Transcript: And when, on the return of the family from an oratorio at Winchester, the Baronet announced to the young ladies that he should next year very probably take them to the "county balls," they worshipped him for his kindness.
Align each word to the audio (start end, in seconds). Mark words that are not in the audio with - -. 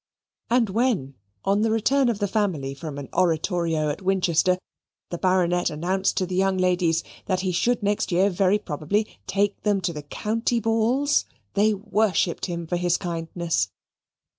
And 0.49 0.67
when, 0.71 1.13
on 1.45 1.61
the 1.61 1.69
return 1.69 2.09
of 2.09 2.17
the 2.17 2.27
family 2.27 2.73
from 2.73 2.97
an 2.97 3.07
oratorio 3.13 3.89
at 3.89 4.01
Winchester, 4.01 4.57
the 5.11 5.19
Baronet 5.19 5.69
announced 5.69 6.17
to 6.17 6.25
the 6.25 6.33
young 6.33 6.57
ladies 6.57 7.03
that 7.27 7.41
he 7.41 7.51
should 7.51 7.83
next 7.83 8.11
year 8.11 8.31
very 8.31 8.57
probably 8.57 9.19
take 9.27 9.61
them 9.61 9.79
to 9.81 9.93
the 9.93 10.01
"county 10.01 10.59
balls," 10.59 11.25
they 11.53 11.75
worshipped 11.75 12.47
him 12.47 12.65
for 12.65 12.77
his 12.77 12.97
kindness. 12.97 13.69